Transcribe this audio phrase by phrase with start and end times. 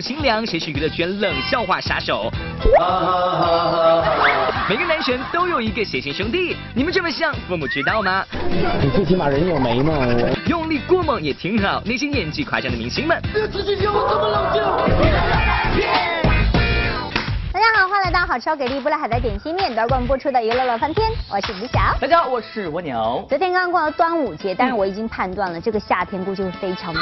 [0.00, 2.30] 新娘，谁是娱乐圈冷笑话杀手？
[4.68, 8.24] 每个男神都有一个谐星兄弟，你们这么像，父母知道吗？
[8.80, 9.92] 你最起码人有眉毛。
[10.46, 13.20] 用力过猛也挺好，那些演技夸张的明星们。
[17.72, 21.78] 家好，欢迎来到好吃又给力不赖海带点心面，德冠播出的娱乐乐翻天，我是李晓。
[22.00, 23.24] 大家好，我是蜗牛。
[23.28, 27.00] 昨天刚刚过了端午节，但是我已经判断了，这个夏天估计会非常热。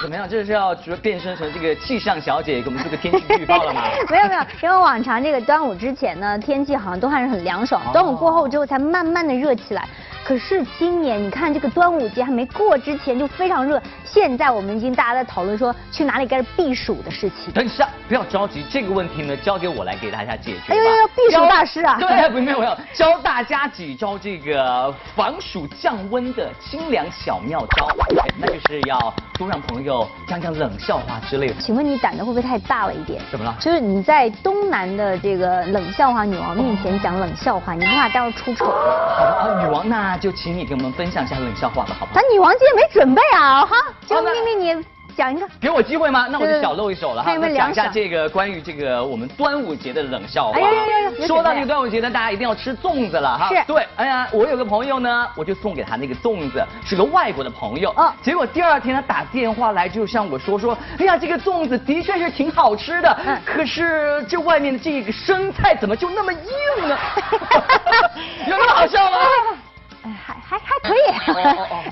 [0.00, 0.26] 怎么样？
[0.26, 3.82] 这是要变身成这个气象小姐，给我们做个天气预报了吗？
[4.08, 9.86] 没有没有，因为往常这个端午之前呢，天气好像都还是很凉爽，端午过后之后才慢慢的热起来。
[10.28, 17.50] 可是今年你看这个端午节还没过之前就非常热，现在我们已经大家在讨论说去哪里该避暑的事情。
[17.54, 20.74] 等一下，不要着急，这个问题呢交给我来给大家解决。
[20.74, 21.96] 哎呦呦，避暑大师啊！
[21.98, 27.88] 对，不用，我要教大家几招这个防暑降温的清凉小妙招，
[28.36, 28.98] 那就是要
[29.38, 31.54] 多让朋友讲讲冷笑话之类的。
[31.58, 33.18] 请问你胆子会不会太大了一点？
[33.30, 33.56] 怎么了？
[33.58, 38.66] 就是你在东南的这个冷笑话女王面前讲冷笑话，你不怕待会出丑？
[38.66, 40.17] 好的啊，女王那。
[40.18, 42.20] 就请你给我们分享一下冷笑话吧，好不好？
[42.20, 44.84] 咱女王今天没准备啊，哈，就命令你
[45.16, 45.46] 讲一个。
[45.60, 46.28] 给我机会吗？
[46.30, 47.32] 那我就小露一手了哈。
[47.54, 50.56] 讲一下这个关于这个我们端午节的冷笑话。
[50.56, 51.26] 哎呀呀呀！
[51.26, 53.48] 说到这个端午节呢，大家一定要吃粽子了哈。
[53.48, 53.62] 是。
[53.66, 57.90] 对，哎呀，我有个朋友呢，我就送给他那个粽子，是个外国的朋友。
[57.96, 58.12] 哦。
[58.22, 66.96] 结果第二天他打电话来，就向我说说，哎呀，这个粽子的确是挺好吃的，嗯，可是这外面的这个生菜怎么就那么硬呢？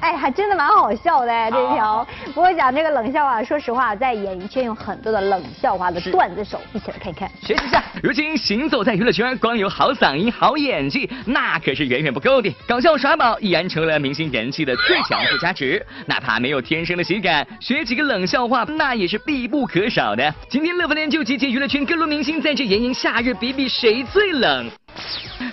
[0.00, 2.06] 哎，还真的蛮好笑的这条。
[2.34, 7.82] 不过讲这个冷笑话，说实话，在演艺圈有很多的冷笑话的段子手，一起来看看，学习一下。
[8.02, 12.52] 如今行走在娱乐圈，光有好嗓音、好演技，那可是远远不够的。
[12.66, 15.84] 搞笑耍宝已然成了明星人气的最强附加值。
[16.06, 20.34] 哪怕没有天生的喜感，学几个冷笑话，那也是必不可少的。
[20.48, 24.70] 今天乐福联就集结娱乐圈各路明星，在这炎炎夏日，比比谁最冷。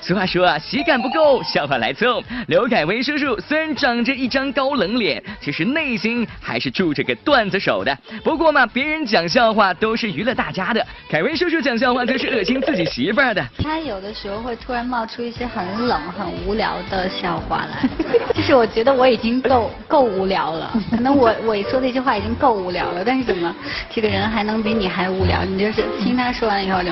[0.02, 2.24] 俗话说啊，喜感不够，笑话来凑。
[2.48, 7.98] 刘恺威叔叔虽然长着一张高冷脸，其实内心还是住着个段子手的。
[8.24, 13.46] 不过嘛，别人讲笑话都是娱乐大家的，恺威叔叔讲笑话则是恶心自己媳妇儿的。
[13.62, 17.90] 他有的时候会突然冒出一些很冷、很无聊的笑话来，
[18.36, 23.56] 就是我觉得我已经够够无聊了，可能我我说的一句话已经够无聊了，但是怎么
[23.90, 25.44] 这个人还能比你还无聊？
[25.46, 26.90] 你就是听他说完以后就。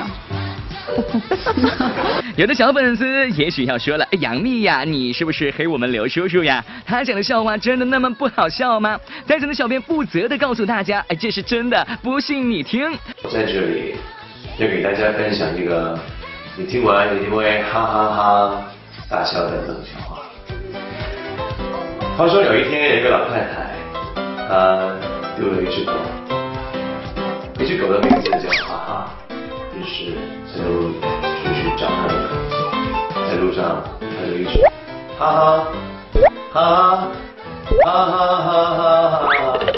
[2.34, 6.64] 有的小粉丝也许要说了，杨幂呀，你是不是黑我们刘叔叔呀？
[6.86, 8.98] 他讲的笑话真的那么不好笑吗？
[9.26, 12.90] 在场的小编负责的告诉大家，哎，这是真的，不信你听。
[13.22, 13.96] 我在这里
[14.58, 15.98] 要给大家分享一个，
[16.56, 18.64] 你听完一定会哈哈哈
[19.10, 20.22] 大笑的冷笑话。
[22.16, 23.74] 话说有一天有一个老太太，
[24.48, 24.96] 她
[25.36, 25.92] 丢了一只狗，
[27.60, 29.21] 一只狗的名字叫哈哈。
[29.74, 30.12] 于是，
[30.52, 32.34] 他就出去找他的狗，
[33.28, 34.60] 在路上，他就一直
[35.18, 35.64] 哈哈
[36.52, 37.08] 哈哈
[37.82, 38.46] 哈哈
[38.76, 39.71] 哈哈。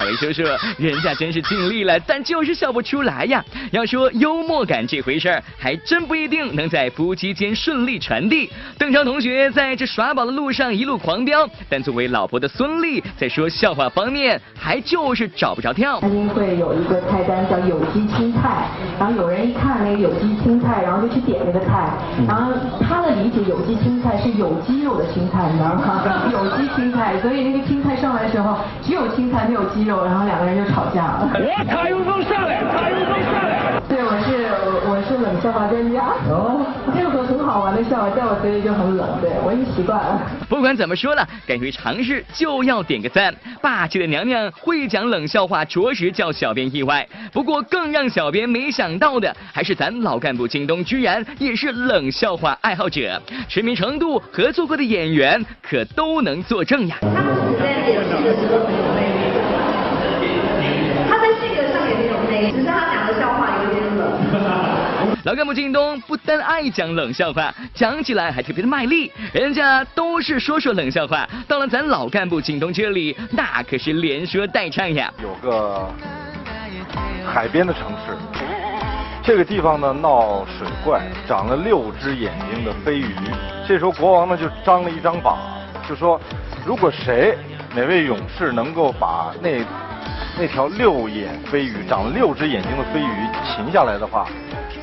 [0.00, 0.42] 凯文叔叔，
[0.78, 3.44] 人家真是尽力了，但就是笑不出来呀。
[3.70, 8.50] 要说幽默感这回事儿，还真不一定能在夫妻间顺利传递。
[8.78, 16.00] 邓超同学在这耍宝的路上一路狂飙，但作为老婆的孙俪，在说笑话方面还就是找不着调。
[16.00, 18.68] 餐厅会有一个菜单叫有机青菜，
[18.98, 21.92] 然后有人一看那个有机青菜，然后就去点那个菜，
[22.26, 22.54] 然后
[22.88, 26.30] 他的理解有机青菜是有鸡肉的青菜，你知道吗？
[26.32, 29.89] 有机青菜，所以那个青菜上来的时候只有青菜没有鸡肉。
[30.04, 31.30] 然后两个人就吵架了。
[31.34, 33.80] 我蔡永峰上来，蔡永峰上来。
[33.88, 34.46] 对，我是
[34.88, 36.14] 我是冷笑话专家。
[36.28, 36.64] 哦。
[36.96, 40.20] 任何很好玩的笑话在我嘴里就很冷，对我已经习惯了。
[40.48, 43.34] 不管怎么说了，敢于尝试就要点个赞。
[43.62, 47.06] 霸气的娘娘会讲冷笑话，着实叫小编意外。
[47.32, 53.20] 不过更让小编没想到的，还是咱老干部京东居然也是冷笑话爱好者。
[53.48, 56.96] 知名程度、合作过的演员可都能作证呀。
[57.00, 59.20] 他不在演戏的时候很有魅力。
[62.52, 64.00] 只是他讲的笑话有点冷。
[65.24, 69.12] 老干部靳东不但爱讲冷笑话，讲起来还特别的卖力。
[69.32, 75.12] 人家都是说说冷笑话，到了咱老干部靳东这里，那可是连说带唱呀。
[75.22, 75.86] 有个
[77.26, 78.16] 海边的城市，
[79.22, 83.14] 这个地方呢闹水怪，长了六只眼睛的飞鱼。
[83.68, 85.38] 这时候国王呢就张了一张榜，
[85.86, 86.18] 就说
[86.64, 87.36] 如果谁
[87.74, 89.62] 哪位勇士能够把那
[90.38, 94.26] 那条六眼飞鱼，长了六只眼睛的飞鱼擒下来的话，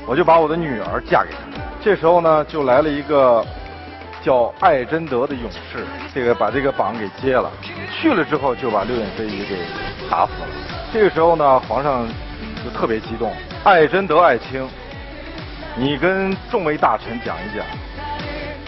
[0.07, 1.39] 我就把我的女儿嫁给他。
[1.83, 3.45] 这时候呢，就来了一个
[4.23, 7.51] 叫艾真德的勇士，这个把这个榜给接了。
[7.91, 9.57] 去了之后，就把六眼飞鱼给
[10.09, 10.47] 打死了。
[10.93, 12.07] 这个时候呢，皇上
[12.63, 13.33] 就特别激动。
[13.65, 14.65] 艾真德、爱卿，
[15.75, 17.65] 你跟众位大臣讲一讲，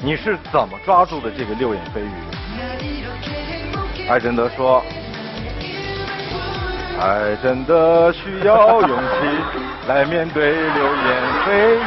[0.04, 2.12] 你是怎么抓住的这个六眼飞鱼？
[4.10, 4.84] 艾真德说
[7.00, 11.80] ：“艾真的需要勇气来面对流言蜚语。”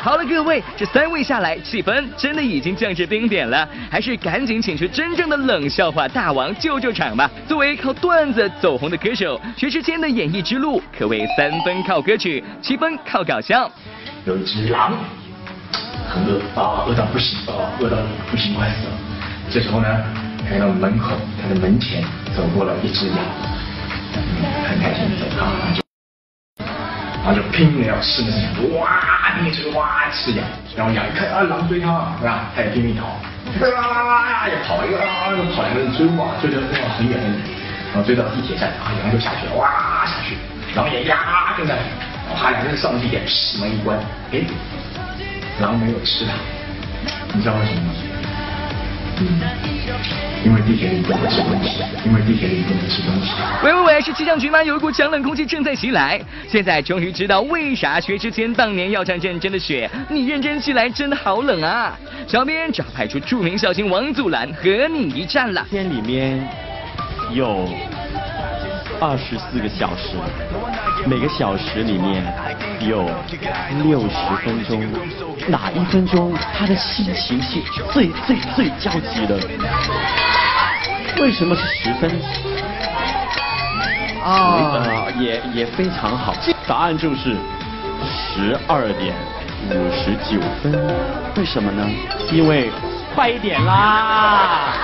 [0.00, 7.28] 好了，各位，这三位下来，气氛真的已经降至冰点了，还是赶紧请出真正的冷笑话大王救救场吧。
[7.48, 13.70] 作为靠段子走红的歌手，薛之谦的演艺之路可谓三分靠歌曲，七分靠搞笑。
[14.24, 14.92] 有一只狼，
[16.08, 17.96] 很饿啊，饿到不行啊，饿到
[18.30, 18.92] 不行快死了。
[19.50, 19.88] 这时候呢，
[20.48, 22.02] 看到门口，他的门前
[22.34, 23.16] 走过了一只羊，
[24.68, 25.82] 很开心的走啊，就。
[27.24, 28.88] 然后就拼命的要吃那个羊，哇，
[29.34, 30.42] 拼命追哇吃羊，
[30.74, 32.48] 然后羊一看啊狼追他，是吧？
[32.56, 33.04] 他也拼命逃，
[33.60, 37.40] 哇哇哇呀也跑，一个啊又跑两个人追哇，追得哇很远很远，
[37.92, 40.38] 然后追到地铁站，啊羊就下去了，哇下去，
[40.74, 41.76] 狼也呀跟在，
[42.34, 43.20] 他两个人上了地铁，
[43.60, 43.98] 门一关，
[44.32, 44.40] 哎，
[45.60, 46.32] 狼没有吃它，
[47.34, 48.07] 你知道为什么吗？
[49.20, 49.40] 嗯。
[50.44, 53.32] 因为地铁里不能吃东西，因为地铁里不能吃东西。
[53.64, 54.62] 喂喂喂，是气象局吗？
[54.62, 56.20] 有一股强冷空气正在袭来。
[56.46, 61.98] 现在终于知道为啥薛之谦当年要唱认真的雪，你认真起来真的好冷啊！
[62.28, 65.66] 小编只好派出著名笑星王祖蓝和你一战了。
[65.68, 66.48] 天里面
[67.32, 67.68] 有
[69.00, 70.16] 二十四个小时，
[71.06, 72.24] 每个小时里面
[72.80, 73.08] 有
[73.84, 74.84] 六十分钟。
[75.46, 77.60] 哪一分钟他的心情是
[77.92, 79.38] 最最最焦急的？
[81.20, 82.10] 为什么是十分？
[84.24, 86.34] 啊，也也非常好。
[86.66, 87.36] 答案就是
[88.04, 89.14] 十二点
[89.70, 90.72] 五十九分。
[91.36, 91.88] 为什么呢？
[92.32, 92.68] 因为。
[93.14, 94.74] 快一点啦！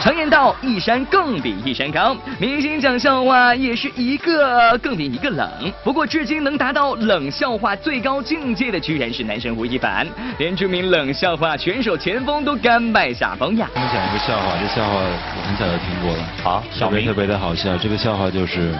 [0.00, 5.48] 常言道，一山更比一山高，明星讲笑话也是一个更比一个冷。
[5.82, 10.06] 不过，至今能达到冷笑话最高境界的，居然是男神吴亦凡，
[10.38, 13.68] 连著名冷笑话选手钱枫都甘拜下风呀。
[13.74, 17.76] 我讲一个笑话，这笑话我很早就听过了，好，特别特别的好笑。
[17.76, 18.72] 这个笑话就是。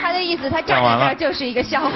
[0.00, 1.90] 他的意思，他站在那儿就是一个笑话。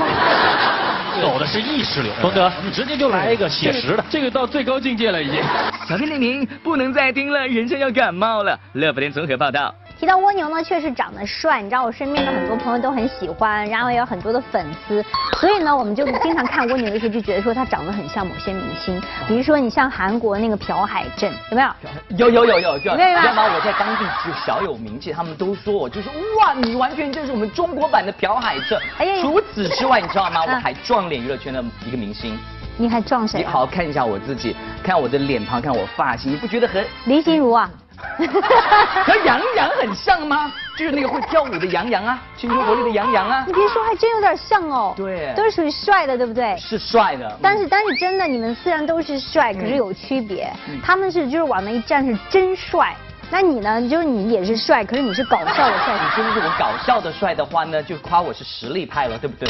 [1.20, 5.42] 走的是意识流，冯德，你直接就来一个写实的，这个到最高境界了已经。
[5.88, 8.58] 小天点评不能再听了，人家要感冒了。
[8.74, 9.74] 乐福联综合报道。
[10.02, 15.00] 提到蜗牛呢，确实长得帅，你知道我身边的很多朋友都很喜欢，然后也有很多的粉丝，
[15.38, 21.70] 所以呢，我们就经常看蜗牛的时候就觉得说他长得很像某些明星，比如说你像韩国那个朴海镇，有没有？
[22.16, 23.44] 有有有有有，没有吗？
[23.44, 26.08] 我在当地就小有名气，他们都说我就是
[26.40, 28.76] 哇，你完全就是我们中国版的朴海镇。
[28.98, 30.42] 哎呀，除此之外，你知道吗？
[30.44, 32.36] 我还撞脸娱乐圈的一个明星。
[32.76, 33.38] 你还撞谁？
[33.38, 37.70] 你好好看一下我自己，看我的脸庞，看我发型，你不觉得很林心如啊？
[39.04, 40.52] 和杨洋很像吗？
[40.76, 43.44] 就是那个会跳舞的杨洋啊，青春活力的杨洋啊。
[43.46, 44.94] 你别说，还真有点像哦。
[44.96, 46.56] 对，都是属于帅的，对不对？
[46.56, 47.38] 是帅的。
[47.42, 50.50] 但是但是真的，你们虽然都是帅，可是有区别。
[50.82, 52.96] 他们是就是往那一站是真帅。
[53.32, 53.80] 那你呢？
[53.88, 55.94] 就是你也是帅，可是你是搞笑的帅。
[55.94, 59.48] 你就是我搞笑的帅的话呢，就夸我是实力派了，对不对？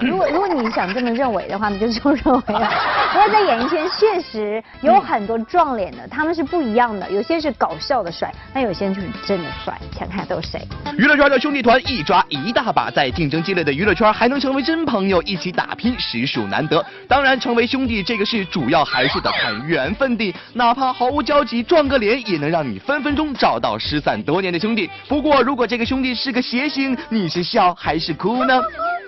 [0.00, 2.72] 如果 如果你想这么认为的话，你就这么认为了。
[3.12, 7.10] 不过在演艺圈确实有很多撞脸的，他们是不一样的。
[7.10, 9.78] 有些是搞笑的帅，那有些人就是真的帅。
[9.98, 10.66] 想看都是谁？
[10.96, 16.82] 娱乐圈的兄弟团一抓一大把，在竞争激烈的娱乐圈还能成为真朋友，一起打拼实属难得。
[17.06, 22.80] 当然，成为兄弟这个事主要还是得看缘分的，哪怕毫无交集，撞个脸也能让你。
[22.86, 24.88] 分分钟找到失散多年的兄弟。
[25.08, 28.54] 不过，如果这个兄弟是个谐星，你是笑还是哭呢？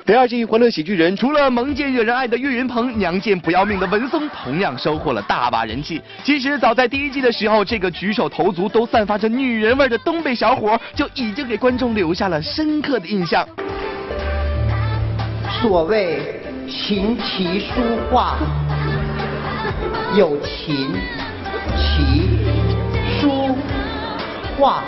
[0.05, 6.01] 第二季欢乐喜剧人除了萌贱惹人爱的岳云鹏，娘贱不要命的文松同样收获了大把人气。
[6.25, 13.47] 其实早在第一季的时候，这个举手投足都散发着女人味的东北小伙就已经给观众留下了深刻的印象。
[15.61, 17.75] 所谓琴棋书
[18.11, 18.39] 画，
[20.17, 20.89] 有琴
[21.77, 22.28] 棋。
[24.59, 24.83] 画，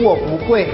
[0.00, 0.66] 我不会。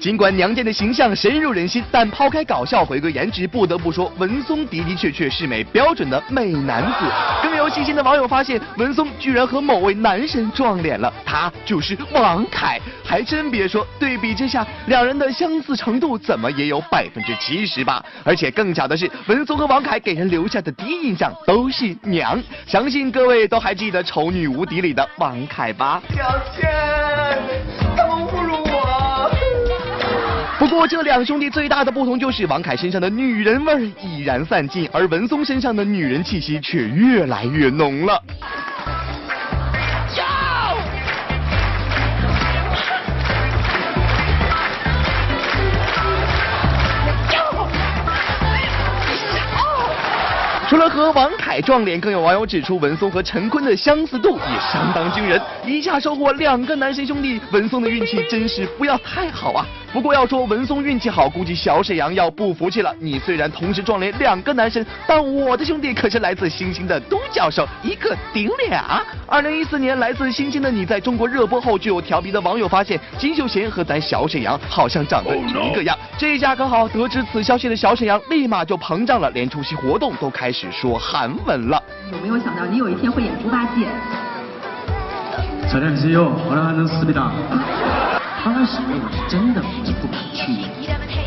[0.00, 6.98] 尽管娘贱的形象深入人心，但抛开搞笑，回归颜值，不得不说文松的的确确是美标准的美男子。
[7.42, 12.80] 更有细心的网友发现，文松居然和某位男神撞脸了，他就是王凯。
[13.04, 18.04] 还真别说，对比之下，两人的相似程度怎么也有百分之七十吧。
[18.22, 26.02] 而且更巧的是，文松和王凯给人留下的第一印象都是娘，相信各位都还记得《丑女无敌》里的王凯吧？
[26.14, 26.22] 小
[26.54, 27.87] 倩，
[30.78, 38.22] 不过这两兄弟最大的不同就是王凯身上的女人味已然散尽，而文松身上的女人气息却越来越浓了。
[50.68, 59.66] 除了和王凯撞脸，更有网友指出文松和陈坤的相似度也相当惊人，一下收获两个男神兄弟，文松的运气真是不要太好啊。
[59.91, 62.93] 不过要说文松运气好，估计小沈阳要不服气了。
[62.99, 69.01] 你虽然同时撞脸两个男神，但我的兄弟可是来自星星的都教授，一个顶俩。
[69.27, 75.97] 二零一四年，来自星星的你在中国热播后，就有调皮的网友发现金秀贤和咱小沈阳好像长得一个样。
[76.17, 81.81] 这一下刚好得知此消息的小沈阳立马就膨胀了，连出席活动都开始说韩文了。
[82.11, 83.87] 有没有想到你有一天会演猪八戒？
[85.63, 87.31] 촬영하세요원하는습니다
[88.48, 90.70] 刚开始我是真的是不敢去演，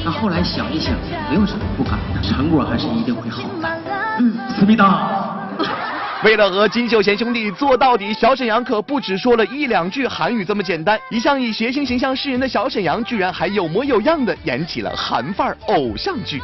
[0.04, 0.96] 那后来想一想，
[1.30, 3.70] 没有什么不敢的，成果还是一定会好的。
[4.18, 5.38] 嗯，思密达。
[6.26, 11.00] 为了和金秀贤兄弟做到底，小沈阳可不只说了一两句韩语这么简单。
[11.12, 16.42] 一向以谐星形象示人的小沈阳，居然还有模有样的演起了韩范儿偶像剧。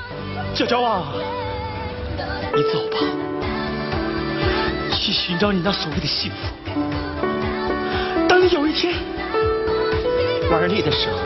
[0.53, 1.07] 娇娇啊，
[2.55, 2.97] 你走吧，
[4.91, 6.79] 去寻找你那所谓的幸福。
[8.29, 8.93] 等你有一天。
[10.49, 11.17] 玩累的时候，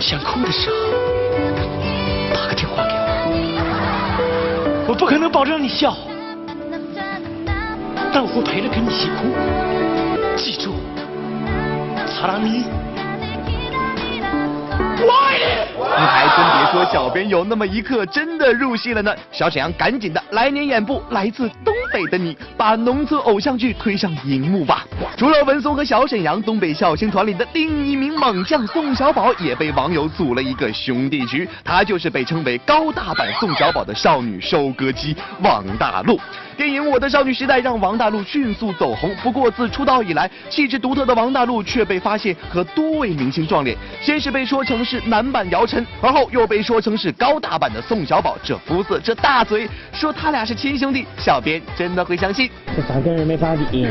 [0.00, 0.76] 想哭的时候，
[2.32, 4.86] 打个电话给我。
[4.88, 5.94] 我不可能保证你笑，
[8.12, 9.28] 但我会陪着跟你一起哭。
[10.36, 10.72] 记住，
[12.06, 12.64] 萨拉米。
[15.04, 15.44] 我爱你！
[15.76, 19.14] 你还真别说，小编有那么一刻真的入戏了呢。
[19.30, 24.86] 小沈阳赶紧的，来年演部《来自东北的你》，把农村偶像剧推上荧幕吧。
[25.16, 36.18] 除了文松和小沈阳，东北笑星团里的另一名猛将宋小宝也被网友组了一个兄弟局，他就是被称为高大版宋小宝的少女收割机王大陆。
[36.54, 48.36] 电影《我的少女时代》让王大陆迅速走红，不过自出道以来，气质独特的王大陆却被发现和多位明星撞脸，先是被说成是男版姚晨，而后又被说成是高大版的宋小宝。
[48.44, 52.50] 这肤色，这大嘴，说他俩是亲兄弟，小编真的会相信？
[52.76, 53.86] 这咱跟人没法比，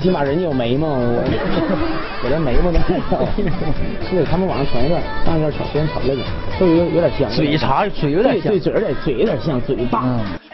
[0.00, 1.20] 最起码人家有眉毛，我
[2.24, 3.28] 我连眉毛都没有。
[4.08, 6.22] 是他们网上传一段，上一段炒时炒那个，
[6.58, 10.02] 都有有点像，嘴茬嘴有点像，对嘴有点嘴有点像，嘴大。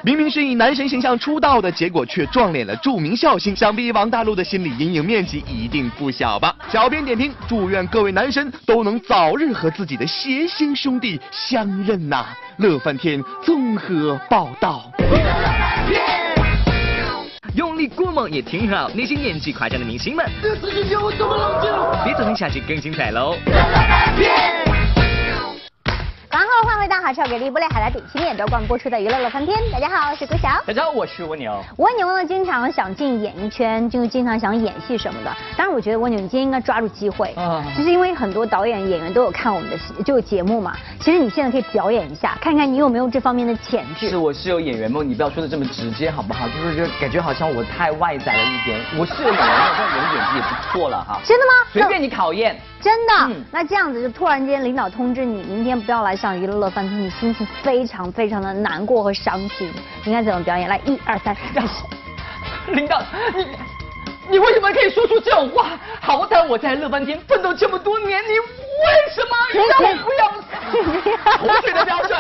[0.03, 6.53] 明明是以男神形象出道的，结果却撞脸了著名笑星，想必王大陆的心理阴影面积一定不小吧？
[6.69, 12.27] 小编点评：祝愿各位男神都能早日和自己的谐星兄弟相认呐！
[12.57, 14.91] 乐翻天综合报道。
[17.57, 20.71] 用力过猛也挺好，那些演技夸张的明星们，这次
[21.27, 21.71] 么冷静？
[22.05, 23.35] 别走进，下集更精彩喽！
[27.07, 29.57] 然后换回到好超给力不累海苔点心面周冠播出的娱乐乐翻天。
[29.73, 30.49] 大家好，我是郭晓。
[30.67, 31.63] 大家好，我是蜗牛。
[31.77, 35.31] 蜗牛呢，经常想进演艺圈，就经常想演戏什么的。
[35.57, 40.75] 当然，我觉得蜗牛你今天应该抓住机会，啊，就是因为很多导演演员都有看我们的这个节目嘛。
[40.99, 44.09] 其实你现在可以表演一下，看看你有没有这方面的潜质。
[44.09, 46.49] 是，我是有演员梦，你不要说的这么直接好不好？
[46.49, 48.81] 就是就感觉好像我太外在了一点。
[48.99, 51.21] 我是有演员梦，但我的演技也不错了哈。
[51.25, 51.53] 真的吗？
[51.73, 52.59] 随便你考验。
[52.79, 53.37] 真的？
[53.51, 59.71] 那这样子就突然间领导通知你，明天不要来上娱乐乐饭厅，你心情非常非常的难过和伤心，
[60.05, 60.69] 应该怎么表演？
[60.69, 61.85] 来，一二三，开始。
[62.73, 63.01] 领导，
[63.35, 63.47] 你
[64.29, 65.79] 你为什么可以说出这种话？
[66.01, 68.47] 好歹我在乐翻天奋斗这么多年，你为
[69.15, 70.29] 什么让我不要
[71.37, 72.19] 口水的标准？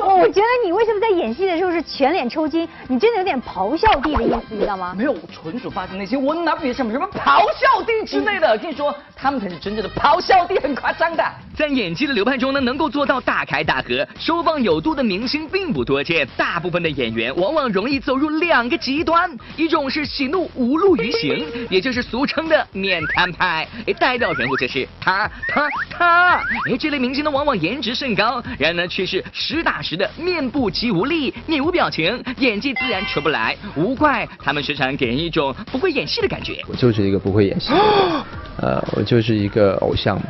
[0.00, 2.66] 我觉得你为什么在演戏的时候是全脸抽筋？
[2.88, 4.94] 你真的有点咆哮帝的意思，你知道吗？
[4.96, 6.22] 没有，我纯属发自内心。
[6.22, 8.56] 我哪比什么什么咆哮帝之类的？
[8.56, 11.24] 跟你说，他们才是真正的咆哮帝，很夸张的。
[11.54, 16.26] 在演技的流派中呢，能够做到大开大合、收放有度的明星并不多见。
[16.36, 23.68] 大部分的演员往往容易走入两个极端，一种是喜怒无路于形， 也就是俗称的面瘫派。
[23.86, 26.36] 哎，代表人物就是他，他，他。
[26.68, 33.56] 哎，这类明星呢，往往颜值甚高，然而呢却是实打实的面部肌无力、面无表情，演技自然出不来。
[33.76, 36.60] 无怪他们时常给人一种不会演戏的感觉。
[36.66, 37.72] 我就是一个不会演戏，
[38.60, 40.26] 呃，我就是一个偶像嘛。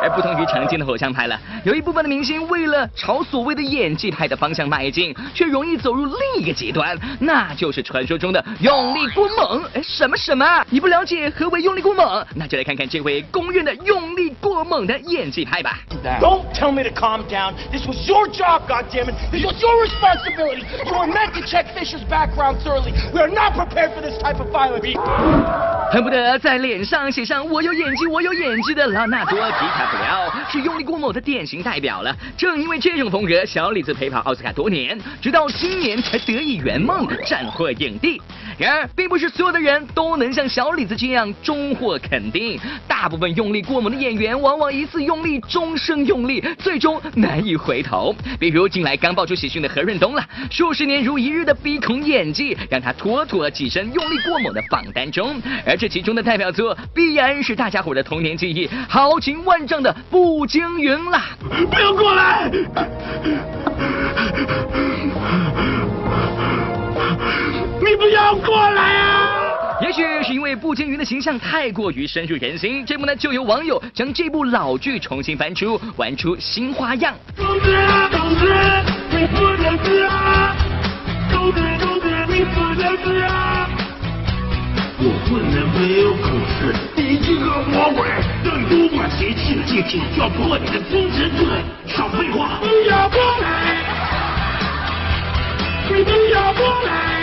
[0.00, 9.62] 而不同于常见的偶像派了，有一部分的明星为了朝所谓的演技派的方向迈进，却容易走入另一个极端，那就是传说中的用力过猛。
[9.74, 10.64] 哎，什么什么？
[10.70, 12.24] 你不了解何为用力过猛？
[12.36, 15.80] 那就来看看这位公认的用力过猛的演技派吧。
[16.20, 17.54] Don't tell me to calm down.
[17.72, 19.14] This was your job, goddammit.
[19.32, 20.62] This was your responsibility.
[20.86, 22.92] You were meant to check Fisher's background thoroughly.
[23.12, 25.77] We are not prepared for this type of violence.
[25.90, 32.14] 恨不得在脸上写上“我有演技，我有演技”的拉纳多·迪卡普里奥是用力过猛的典型代表了。
[32.36, 38.20] 正因为这种风格，小李子陪跑奥斯卡多年，直到今年才得以圆梦，斩获影帝。
[38.58, 42.60] 然而，并不是所有的人都能像小李子这样终获肯定。
[42.86, 48.14] 大部分用力过猛的演员，往往一次用力，终生用力，最终难以回头。
[48.38, 55.40] 比如近来刚爆出喜讯的何润东了，数十年如一日的鼻孔演技，让他妥妥跻身用力过猛的榜单中。
[55.64, 61.26] 而这其中的代表作，必然是大家伙的童年记忆，豪情万丈的步惊云啦！
[61.70, 62.50] 不要过来！
[67.80, 69.78] 你不要过来啊！
[69.80, 77.14] 也许是因为步惊云的形象太过于深入人心，这部呢就有网友将这部老剧重新翻出，玩出新花样。
[77.36, 77.48] 你不
[79.62, 80.56] 能死啊！
[82.28, 83.68] 你不能死啊！
[85.00, 86.26] 我不能没有口
[86.58, 88.08] 吃，你这个魔鬼！
[88.42, 91.46] 等如果嫌弃了这体，就要破你的忠诚度。
[91.86, 92.58] 少废话！
[92.60, 93.46] 不要过来！
[95.88, 97.17] 你不要过来！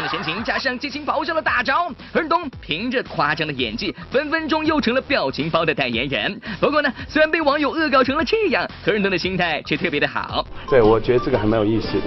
[0.00, 6.40] 的神情加上激情咆哮的大招，何润东凭着夸张的演技，分分钟又成了表情包的代言人。
[6.60, 10.46] 不过呢，虽然被网友恶搞成了这样，何润东的心态却特别的好。
[10.68, 12.02] 对，我觉得这个还蛮有意思的。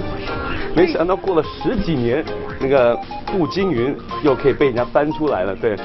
[0.76, 2.24] 没想到过了十几年，
[2.60, 5.56] 那个步惊云又可以被人家翻出来了。
[5.56, 5.76] 对，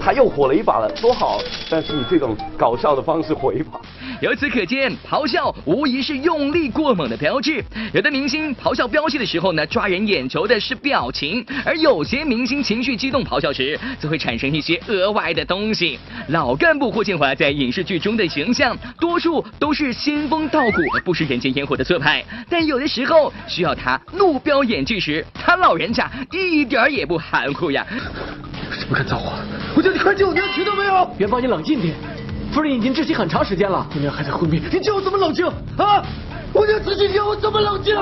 [0.00, 1.40] 他又火了一把了，多好！
[1.70, 3.80] 但是以这种搞笑的方式火一把。
[4.20, 7.64] 由此可见，咆哮无疑是用力过猛的标志。
[7.92, 15.98] 有的明星咆哮飙戏的时候呢，抓人眼球的是表情；而有些明星情绪激动咆哮时，则会产生一些额外的东西。
[16.28, 27.86] 老干部霍建华在影视剧中的形象，多数都是仙风道骨、不食人间烟火的做派，但有的时候需要他怒飙演技时，他老人家一点也不含糊呀。
[28.90, 29.38] 有什么敢造化？
[29.76, 31.08] 我叫你快救我娘，听到没有？
[31.18, 31.94] 元芳，你冷静点。
[32.52, 36.02] 夫人已经窒息很长时间了，姑娘还在昏迷，你叫我怎么冷静啊？
[36.52, 37.96] 姑娘死去叫我怎么冷静？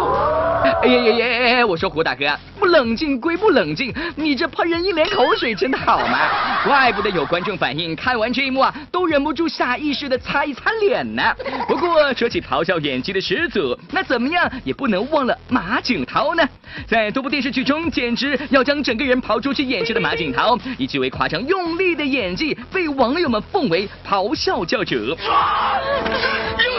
[0.83, 1.67] 哎呀呀呀呀！
[1.67, 2.25] 我说胡大哥，
[2.59, 6.19] 不冷静归不冷静，你这喷人一脸口水，真的好吗？
[6.65, 11.23] 怪不得有观众反映，看完这一幕啊，都忍不住下意识的擦一擦脸呢。
[11.67, 16.43] 不过说起咆哮演技的始祖，那怎么样也不能忘了马景涛呢。
[16.87, 24.95] 在多部电视剧中，简直要将整个人刨出去演戏的马景涛，以极为夸张用力的演技，被网友们奉为咆哮教主。
[24.97, 26.78] 有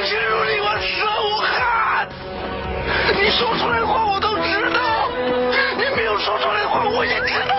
[3.21, 5.09] 你说出来的话我都知道，
[5.77, 7.53] 你没有说出来的话我也知道。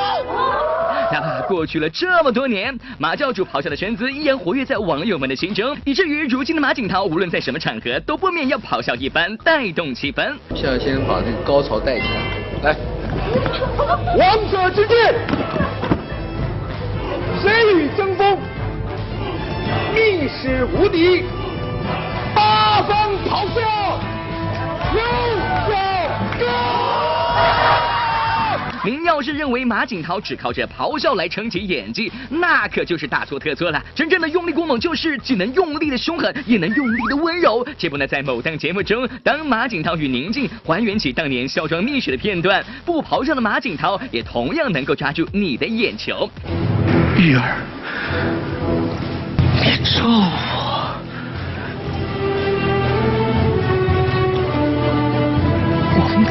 [1.12, 10.32] 哪怕过去了这么多年，马教主咆哮的身姿依然活跃在网友们的心中，以至于如今的马景涛无论在什么场合都不免要咆哮一番，带动气氛。
[10.54, 12.06] 现在先把那个高潮带起
[12.62, 12.76] 来，来，
[14.16, 15.14] 王者之剑，
[17.42, 18.38] 谁与争锋？
[19.94, 21.24] 历史无敌，
[22.34, 23.60] 八方咆哮。
[28.82, 33.84] 您要是认为马景涛只靠着咆哮来撑起演技，那可就是大错特错了。
[33.94, 37.62] 真正的用力过猛，就是既能用力的凶狠，也能用力的温柔。
[37.76, 46.26] 这不呢，在某档节目中，当马景涛与宁静还原起当年孝庄秘史的片段，不咆哮的马景涛也同样能够抓住你的眼球。
[47.18, 47.60] 玉儿，
[49.62, 50.00] 你咒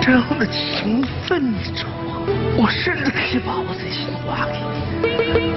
[0.10, 5.54] 这样的情分，你咒我，我甚至可以把我的心挖给你，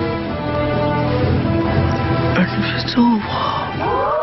[2.36, 3.22] 而你却咒我。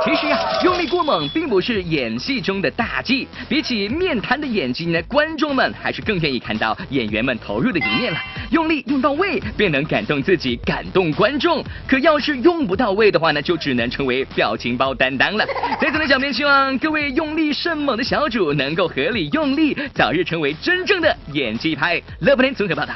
[0.06, 3.28] 其实啊，用力过猛并不是演戏中的大忌。
[3.50, 8.20] 比起面瘫的演技呢，观众们还是更愿意看到演员们投入的一面了。
[8.52, 11.64] 用力用到位，便能感动自己，感动观众。
[11.88, 15.46] 可要是用不到位的话呢，就只能成为表情包担当了。
[15.80, 22.02] 在此呢，小编希望各位用力甚猛的小主能够合理用力，早日成为真正的演技派。
[22.20, 22.94] 乐不天综合报道。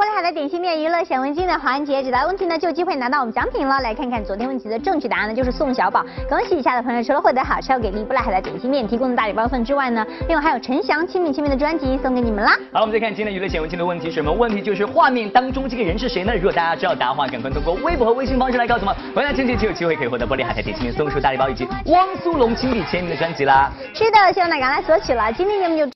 [0.00, 3.82] 欢迎来到玻璃海的点心面娱乐显微镜的环节，解答问题呢就有机会拿到我们奖品了。
[3.82, 6.02] 来看看昨天问题的正确答案呢，就是宋小宝。
[6.26, 12.56] 恭喜以下的朋友，除了获得好吃又给力玻璃海的点心面提供的大礼包份之外呢，另外还有陈翔亲密亲密的专辑送给你们啦。
[12.72, 14.62] 好，我们再看今天娱乐显微镜的问题，什么问题？
[14.62, 16.32] 就是画面当中这个人是谁呢？
[16.34, 18.96] 如果大家知道答案的话，赶快通过微博和微信方式来告诉我们。
[19.14, 23.70] 回答正确就有机会可以获得玻璃海的点心面送出大礼包以及汪苏泷亲笔签名的专辑啦。
[23.92, 25.30] 是的，希望大家来索取了。
[25.30, 25.86] 今天节目就。